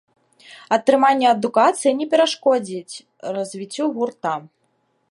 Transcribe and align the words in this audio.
Атрыманне 0.77 1.27
адукацыі 1.33 1.93
не 1.99 2.09
перашкодзіць 2.15 2.95
развіццю 3.39 3.83
гурта. 4.01 4.33